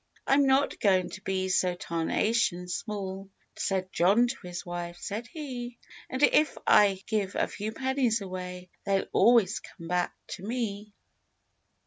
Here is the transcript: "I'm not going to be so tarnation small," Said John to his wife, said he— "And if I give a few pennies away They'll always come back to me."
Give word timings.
"I'm 0.25 0.47
not 0.47 0.79
going 0.79 1.11
to 1.11 1.21
be 1.21 1.47
so 1.49 1.75
tarnation 1.75 2.67
small," 2.67 3.29
Said 3.55 3.91
John 3.93 4.25
to 4.25 4.47
his 4.47 4.65
wife, 4.65 4.97
said 4.97 5.27
he— 5.27 5.77
"And 6.09 6.23
if 6.23 6.57
I 6.65 7.03
give 7.05 7.35
a 7.35 7.47
few 7.47 7.71
pennies 7.71 8.19
away 8.19 8.71
They'll 8.83 9.05
always 9.11 9.59
come 9.59 9.87
back 9.87 10.15
to 10.29 10.43
me." 10.43 10.95